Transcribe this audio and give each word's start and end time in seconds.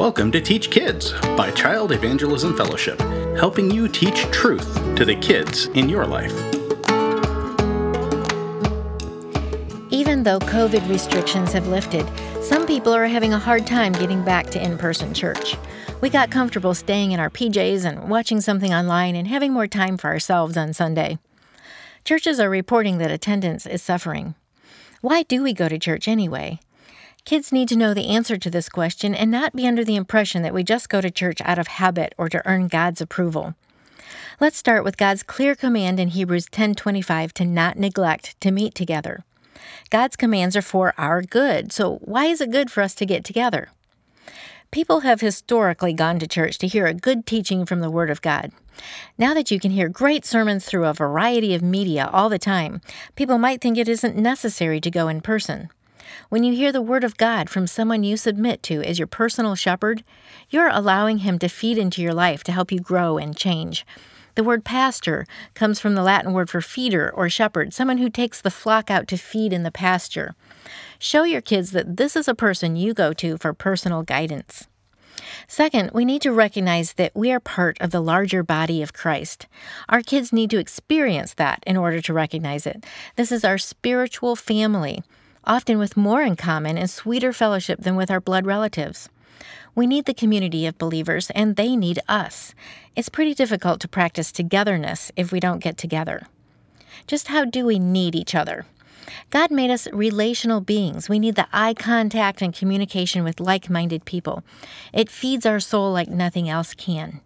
Welcome 0.00 0.32
to 0.32 0.40
Teach 0.40 0.70
Kids 0.70 1.12
by 1.36 1.50
Child 1.50 1.92
Evangelism 1.92 2.56
Fellowship, 2.56 2.98
helping 3.36 3.70
you 3.70 3.86
teach 3.86 4.22
truth 4.30 4.74
to 4.96 5.04
the 5.04 5.14
kids 5.14 5.66
in 5.74 5.90
your 5.90 6.06
life. 6.06 6.32
Even 9.90 10.22
though 10.22 10.38
COVID 10.38 10.88
restrictions 10.88 11.52
have 11.52 11.68
lifted, 11.68 12.08
some 12.42 12.66
people 12.66 12.94
are 12.94 13.04
having 13.08 13.34
a 13.34 13.38
hard 13.38 13.66
time 13.66 13.92
getting 13.92 14.24
back 14.24 14.46
to 14.52 14.64
in 14.64 14.78
person 14.78 15.12
church. 15.12 15.58
We 16.00 16.08
got 16.08 16.30
comfortable 16.30 16.72
staying 16.72 17.12
in 17.12 17.20
our 17.20 17.28
PJs 17.28 17.84
and 17.84 18.08
watching 18.08 18.40
something 18.40 18.72
online 18.72 19.14
and 19.14 19.28
having 19.28 19.52
more 19.52 19.66
time 19.66 19.98
for 19.98 20.08
ourselves 20.08 20.56
on 20.56 20.72
Sunday. 20.72 21.18
Churches 22.06 22.40
are 22.40 22.48
reporting 22.48 22.96
that 22.98 23.10
attendance 23.10 23.66
is 23.66 23.82
suffering. 23.82 24.34
Why 25.02 25.24
do 25.24 25.42
we 25.42 25.52
go 25.52 25.68
to 25.68 25.78
church 25.78 26.08
anyway? 26.08 26.58
Kids 27.30 27.52
need 27.52 27.68
to 27.68 27.76
know 27.76 27.94
the 27.94 28.08
answer 28.08 28.36
to 28.36 28.50
this 28.50 28.68
question 28.68 29.14
and 29.14 29.30
not 29.30 29.54
be 29.54 29.64
under 29.64 29.84
the 29.84 29.94
impression 29.94 30.42
that 30.42 30.52
we 30.52 30.64
just 30.64 30.88
go 30.88 31.00
to 31.00 31.12
church 31.12 31.40
out 31.42 31.60
of 31.60 31.68
habit 31.68 32.12
or 32.18 32.28
to 32.28 32.44
earn 32.44 32.66
God's 32.66 33.00
approval. 33.00 33.54
Let's 34.40 34.56
start 34.56 34.82
with 34.82 34.96
God's 34.96 35.22
clear 35.22 35.54
command 35.54 36.00
in 36.00 36.08
Hebrews 36.08 36.46
10:25 36.46 37.32
to 37.34 37.44
not 37.44 37.78
neglect 37.78 38.34
to 38.40 38.50
meet 38.50 38.74
together. 38.74 39.22
God's 39.90 40.16
commands 40.16 40.56
are 40.56 40.60
for 40.60 40.92
our 40.98 41.22
good, 41.22 41.70
so 41.70 41.98
why 42.02 42.24
is 42.24 42.40
it 42.40 42.50
good 42.50 42.68
for 42.68 42.82
us 42.82 42.96
to 42.96 43.06
get 43.06 43.22
together? 43.22 43.68
People 44.72 45.02
have 45.02 45.20
historically 45.20 45.92
gone 45.92 46.18
to 46.18 46.26
church 46.26 46.58
to 46.58 46.66
hear 46.66 46.86
a 46.86 46.94
good 46.94 47.26
teaching 47.26 47.64
from 47.64 47.78
the 47.78 47.92
Word 47.92 48.10
of 48.10 48.22
God. 48.22 48.50
Now 49.16 49.34
that 49.34 49.52
you 49.52 49.60
can 49.60 49.70
hear 49.70 49.88
great 49.88 50.26
sermons 50.26 50.64
through 50.64 50.86
a 50.86 50.92
variety 50.92 51.54
of 51.54 51.62
media 51.62 52.10
all 52.12 52.28
the 52.28 52.40
time, 52.40 52.80
people 53.14 53.38
might 53.38 53.60
think 53.60 53.78
it 53.78 53.88
isn't 53.88 54.16
necessary 54.16 54.80
to 54.80 54.90
go 54.90 55.06
in 55.06 55.20
person. 55.20 55.70
When 56.28 56.44
you 56.44 56.54
hear 56.54 56.72
the 56.72 56.82
Word 56.82 57.04
of 57.04 57.16
God 57.16 57.48
from 57.48 57.66
someone 57.66 58.02
you 58.02 58.16
submit 58.16 58.62
to 58.64 58.82
as 58.82 58.98
your 58.98 59.06
personal 59.06 59.54
shepherd, 59.54 60.04
you're 60.48 60.68
allowing 60.68 61.18
Him 61.18 61.38
to 61.38 61.48
feed 61.48 61.78
into 61.78 62.02
your 62.02 62.14
life 62.14 62.44
to 62.44 62.52
help 62.52 62.72
you 62.72 62.80
grow 62.80 63.18
and 63.18 63.36
change. 63.36 63.84
The 64.36 64.44
word 64.44 64.64
pastor 64.64 65.26
comes 65.54 65.80
from 65.80 65.94
the 65.94 66.02
Latin 66.02 66.32
word 66.32 66.48
for 66.48 66.60
feeder 66.60 67.10
or 67.10 67.28
shepherd, 67.28 67.74
someone 67.74 67.98
who 67.98 68.08
takes 68.08 68.40
the 68.40 68.50
flock 68.50 68.90
out 68.90 69.08
to 69.08 69.16
feed 69.16 69.52
in 69.52 69.64
the 69.64 69.70
pasture. 69.70 70.34
Show 70.98 71.24
your 71.24 71.40
kids 71.40 71.72
that 71.72 71.96
this 71.96 72.16
is 72.16 72.28
a 72.28 72.34
person 72.34 72.76
you 72.76 72.94
go 72.94 73.12
to 73.12 73.36
for 73.38 73.52
personal 73.52 74.02
guidance. 74.02 74.68
Second, 75.46 75.90
we 75.92 76.04
need 76.04 76.22
to 76.22 76.32
recognize 76.32 76.94
that 76.94 77.12
we 77.14 77.32
are 77.32 77.40
part 77.40 77.80
of 77.80 77.90
the 77.90 78.00
larger 78.00 78.42
body 78.42 78.82
of 78.82 78.92
Christ. 78.92 79.46
Our 79.88 80.00
kids 80.00 80.32
need 80.32 80.50
to 80.50 80.58
experience 80.58 81.34
that 81.34 81.62
in 81.66 81.76
order 81.76 82.00
to 82.00 82.12
recognize 82.12 82.66
it. 82.66 82.84
This 83.16 83.32
is 83.32 83.44
our 83.44 83.58
spiritual 83.58 84.36
family, 84.36 85.02
often 85.44 85.78
with 85.78 85.96
more 85.96 86.22
in 86.22 86.36
common 86.36 86.76
and 86.76 86.90
sweeter 86.90 87.32
fellowship 87.32 87.80
than 87.80 87.96
with 87.96 88.10
our 88.10 88.20
blood 88.20 88.46
relatives. 88.46 89.08
We 89.74 89.86
need 89.86 90.04
the 90.04 90.14
community 90.14 90.66
of 90.66 90.78
believers, 90.78 91.30
and 91.30 91.56
they 91.56 91.76
need 91.76 92.00
us. 92.08 92.54
It's 92.96 93.08
pretty 93.08 93.34
difficult 93.34 93.80
to 93.80 93.88
practice 93.88 94.32
togetherness 94.32 95.12
if 95.16 95.32
we 95.32 95.40
don't 95.40 95.62
get 95.62 95.76
together. 95.76 96.26
Just 97.06 97.28
how 97.28 97.44
do 97.44 97.64
we 97.64 97.78
need 97.78 98.14
each 98.14 98.34
other? 98.34 98.66
God 99.30 99.50
made 99.50 99.70
us 99.70 99.88
relational 99.92 100.60
beings. 100.60 101.08
We 101.08 101.18
need 101.18 101.36
the 101.36 101.48
eye 101.52 101.74
contact 101.74 102.42
and 102.42 102.54
communication 102.54 103.24
with 103.24 103.40
like 103.40 103.70
minded 103.70 104.04
people. 104.04 104.42
It 104.92 105.08
feeds 105.08 105.46
our 105.46 105.60
soul 105.60 105.92
like 105.92 106.08
nothing 106.08 106.48
else 106.48 106.74
can. 106.74 107.20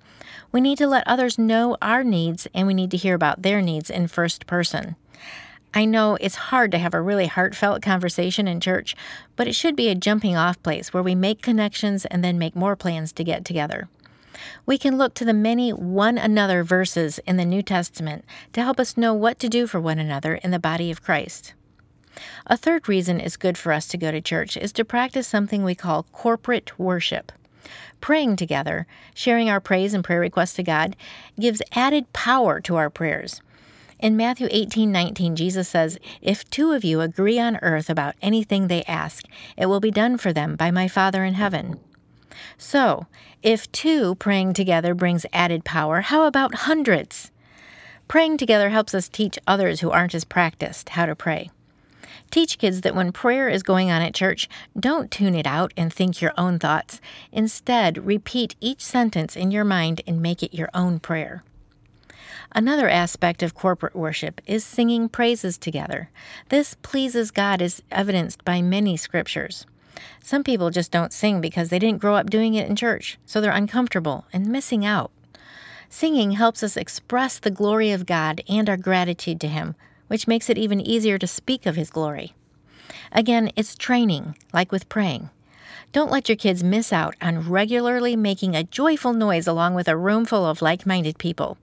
We 0.53 0.61
need 0.61 0.78
to 0.78 0.87
let 0.87 1.06
others 1.06 1.39
know 1.39 1.77
our 1.83 2.05
needs, 2.05 2.47
and 2.55 2.67
we 2.67 2.75
need 2.75 2.91
to 2.93 2.97
hear 2.97 3.15
about 3.15 3.43
their 3.43 3.61
needs 3.61 3.91
in 3.91 4.06
first 4.06 4.47
person. 4.47 4.97
I 5.77 5.84
know 5.84 6.17
it's 6.20 6.36
hard 6.36 6.70
to 6.70 6.78
have 6.78 6.94
a 6.94 7.00
really 7.00 7.27
heartfelt 7.27 7.83
conversation 7.83 8.47
in 8.47 8.61
church, 8.61 8.94
but 9.34 9.48
it 9.48 9.56
should 9.56 9.75
be 9.75 9.89
a 9.89 9.97
jumping 9.97 10.36
off 10.36 10.62
place 10.62 10.94
where 10.94 11.03
we 11.03 11.16
make 11.16 11.42
connections 11.42 12.05
and 12.05 12.22
then 12.22 12.39
make 12.39 12.55
more 12.55 12.77
plans 12.77 13.12
to 13.14 13.25
get 13.25 13.44
together. 13.44 13.89
We 14.66 14.78
can 14.78 14.97
look 14.97 15.14
to 15.14 15.25
the 15.25 15.33
many 15.33 15.72
one 15.72 16.16
another 16.16 16.62
verses 16.62 17.19
in 17.27 17.39
the 17.39 17.44
New 17.44 17.61
Testament 17.61 18.25
to 18.53 18.62
help 18.62 18.78
us 18.78 18.97
know 18.97 19.15
what 19.15 19.41
to 19.41 19.49
do 19.49 19.66
for 19.66 19.81
one 19.81 19.99
another 19.99 20.37
in 20.37 20.53
the 20.53 20.60
body 20.60 20.93
of 20.93 21.03
Christ. 21.03 21.54
A 22.47 22.56
third 22.56 22.88
reason 22.88 23.19
it's 23.19 23.37
good 23.37 23.59
for 23.59 23.72
us 23.72 23.88
to 23.88 23.99
go 23.99 24.12
to 24.12 24.20
church 24.20 24.56
is 24.56 24.72
to 24.75 24.84
practice 24.84 25.26
something 25.26 25.65
we 25.65 25.75
call 25.75 26.04
corporate 26.12 26.78
worship. 26.78 27.32
Praying 28.00 28.37
together, 28.37 28.87
sharing 29.12 29.50
our 29.50 29.60
praise 29.60 29.93
and 29.93 30.04
prayer 30.04 30.20
requests 30.20 30.54
to 30.54 30.62
God, 30.62 30.94
gives 31.41 31.62
added 31.72 32.12
power 32.12 32.60
to 32.60 32.76
our 32.76 32.91
prayers. 32.91 33.41
In 33.99 34.16
Matthew 34.16 34.49
18 34.50 34.91
19, 34.91 35.37
Jesus 35.37 35.69
says, 35.69 35.99
If 36.21 36.49
two 36.50 36.72
of 36.72 36.84
you 36.84 37.00
agree 37.00 37.38
on 37.38 37.59
earth 37.62 37.88
about 37.88 38.16
anything 38.21 38.66
they 38.66 38.82
ask, 38.84 39.25
it 39.56 39.66
will 39.66 39.81
be 39.81 39.91
done 39.91 40.19
for 40.19 40.32
them 40.32 40.56
by 40.56 40.71
my 40.71 40.88
Father 40.88 41.25
in 41.25 41.34
heaven. 41.34 41.78
So, 42.59 43.06
if 43.43 43.71
two 43.72 44.16
praying 44.16 44.55
together 44.55 44.94
brings 44.94 45.27
added 45.32 45.65
power, 45.65 46.00
how 46.00 46.25
about 46.27 46.55
hundreds? 46.55 47.31
Praying 48.09 48.37
together 48.37 48.71
helps 48.71 48.94
us 48.94 49.09
teach 49.09 49.38
others 49.47 49.81
who 49.81 49.91
aren't 49.91 50.15
as 50.15 50.25
practiced 50.25 50.91
how 50.91 51.06
to 51.06 51.16
pray. 51.16 51.50
Teach 52.31 52.59
kids 52.59 52.81
that 52.81 52.94
when 52.94 53.12
prayer 53.12 53.49
is 53.49 53.62
going 53.62 53.91
on 53.91 54.03
at 54.03 54.15
church, 54.15 54.49
don't 54.78 55.11
tune 55.11 55.34
it 55.34 55.47
out 55.47 55.72
and 55.76 55.93
think 55.93 56.21
your 56.21 56.32
own 56.37 56.59
thoughts. 56.59 57.00
Instead, 57.32 58.05
repeat 58.05 58.56
each 58.61 58.81
sentence 58.81 59.37
in 59.37 59.50
your 59.50 59.65
mind 59.65 60.03
and 60.06 60.21
make 60.21 60.43
it 60.43 60.55
your 60.55 60.69
own 60.75 60.99
prayer. 60.99 61.44
Another 62.56 62.88
aspect 62.88 63.42
of 63.42 63.53
corporate 63.53 63.97
worship 63.97 64.41
is 64.47 64.65
singing 64.65 65.09
praises 65.09 65.59
together. 65.59 66.09
This 66.50 66.76
pleases 66.82 67.32
God 67.32 67.60
as 67.60 67.82
evidenced 67.91 68.44
by 68.44 68.62
many 68.62 68.97
scriptures. 68.97 69.66
Some 70.22 70.44
people 70.44 70.70
just 70.70 70.93
don't 70.93 71.12
sing 71.12 71.41
because 71.41 71.69
they 71.69 71.81
didn't 71.81 72.00
grow 72.00 72.14
up 72.14 72.31
doing 72.31 72.54
it 72.54 72.69
in 72.69 72.76
church, 72.76 73.19
so 73.26 73.41
they're 73.41 73.50
uncomfortable 73.50 74.26
and 74.32 74.47
missing 74.47 74.84
out. 74.87 75.10
Singing 75.88 76.32
helps 76.32 76.62
us 76.62 76.76
express 76.76 77.41
the 77.41 77.50
glory 77.50 77.91
of 77.91 78.06
God 78.06 78.41
and 78.48 78.69
our 78.69 78.76
gratitude 78.76 79.41
to 79.41 79.48
Him, 79.48 79.75
which 80.06 80.28
makes 80.28 80.48
it 80.48 80.59
even 80.59 80.81
easier 80.81 81.19
to 81.19 81.26
speak 81.26 81.66
of 81.66 81.75
His 81.75 81.91
glory. 81.91 82.34
Again, 83.10 83.50
it's 83.56 83.75
training, 83.75 84.37
like 84.53 84.70
with 84.70 84.88
praying. 84.88 85.31
Don't 85.93 86.10
let 86.10 86.28
your 86.28 86.37
kids 86.37 86.64
miss 86.64 86.93
out 86.93 87.14
on 87.20 87.48
regularly 87.48 88.16
making 88.16 88.54
a 88.54 88.64
joyful 88.64 89.12
noise 89.12 89.47
along 89.47 89.75
with 89.75 89.88
a 89.88 89.97
room 89.97 90.25
full 90.25 90.47
of 90.47 90.62
like 90.62 90.87
minded 90.87 91.19
people. 91.19 91.56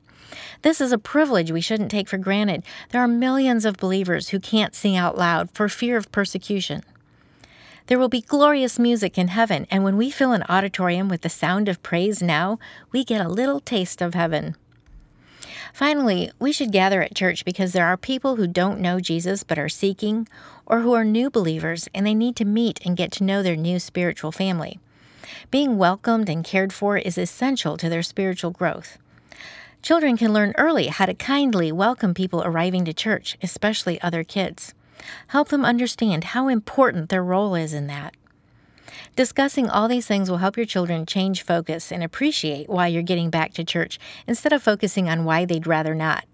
This 0.62 0.80
is 0.80 0.92
a 0.92 0.98
privilege 0.98 1.52
we 1.52 1.62
shouldn't 1.62 1.92
take 1.92 2.08
for 2.08 2.18
granted. 2.18 2.64
There 2.90 3.02
are 3.02 3.08
millions 3.08 3.66
of 3.66 3.78
believers 3.78 4.30
who 4.30 4.40
can't 4.40 4.76
sing 4.76 4.96
out 4.96 5.18
loud 5.18 5.50
for 5.52 5.68
fear 5.70 5.98
of 5.98 6.12
persecution. 6.12 6.84
There 7.88 8.00
will 8.00 8.10
be 8.10 8.22
glorious 8.22 8.80
music 8.80 9.18
in 9.18 9.30
heaven, 9.30 9.68
and 9.70 9.84
when 9.84 9.98
we 9.98 10.12
fill 10.12 10.32
an 10.32 10.46
auditorium 10.48 11.10
with 11.10 11.22
the 11.22 11.30
sound 11.30 11.68
of 11.68 11.84
praise 11.84 12.22
now, 12.22 12.60
we 12.92 13.04
get 13.04 13.26
a 13.26 13.30
little 13.30 13.60
taste 13.60 14.02
of 14.02 14.14
heaven. 14.14 14.56
Finally, 15.74 16.32
we 16.40 16.52
should 16.52 16.72
gather 16.72 17.02
at 17.02 17.16
church 17.16 17.46
because 17.46 17.74
there 17.74 17.86
are 17.86 17.98
people 17.98 18.36
who 18.36 18.48
don't 18.48 18.80
know 18.80 19.00
Jesus 19.00 19.44
but 19.44 19.58
are 19.58 19.70
seeking, 19.70 20.28
or 20.66 20.82
who 20.82 20.94
are 20.94 21.06
new 21.06 21.30
believers 21.30 21.90
and 21.94 22.06
they 22.06 22.14
need 22.14 22.36
to 22.38 22.46
meet 22.46 22.80
and 22.86 22.98
get 22.98 23.12
to 23.12 23.24
know 23.24 23.42
their 23.42 23.56
new 23.56 23.80
spiritual 23.80 24.32
family. 24.32 24.80
Being 25.50 25.78
welcomed 25.78 26.30
and 26.30 26.44
cared 26.44 26.72
for 26.74 26.98
is 26.98 27.18
essential 27.18 27.78
to 27.78 27.90
their 27.90 28.04
spiritual 28.04 28.52
growth. 28.52 28.98
Children 29.82 30.16
can 30.16 30.32
learn 30.32 30.54
early 30.60 30.88
how 30.88 31.08
to 31.08 31.16
kindly 31.16 31.72
welcome 31.72 32.14
people 32.14 32.44
arriving 32.44 32.86
to 32.86 32.94
church, 32.94 33.36
especially 33.42 34.00
other 34.02 34.24
kids. 34.24 34.76
Help 35.28 35.50
them 35.50 35.66
understand 35.66 36.26
how 36.26 36.48
important 36.48 37.10
their 37.10 37.24
role 37.24 37.56
is 37.56 37.74
in 37.74 37.88
that. 37.88 38.14
Discussing 39.16 39.68
all 39.68 39.88
these 39.88 40.06
things 40.06 40.30
will 40.30 40.38
help 40.38 40.56
your 40.56 40.68
children 40.68 41.08
change 41.08 41.44
focus 41.44 41.92
and 41.92 42.04
appreciate 42.04 42.70
why 42.70 42.88
you're 42.88 43.02
getting 43.02 43.32
back 43.32 43.54
to 43.54 43.64
church 43.64 43.98
instead 44.28 44.54
of 44.54 44.62
focusing 44.62 45.10
on 45.10 45.26
why 45.26 45.46
they'd 45.46 45.66
rather 45.66 45.96
not. 45.96 46.26